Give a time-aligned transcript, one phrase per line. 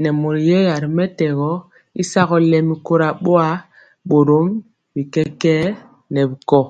[0.00, 1.50] Nɛ mori yɛya mɛtɛgɔ
[2.00, 3.48] y sagɔ lɛmi kora boa,
[4.08, 4.46] borom
[4.92, 5.60] bi kɛkɛɛ
[6.12, 6.60] nɛ bi kɔ.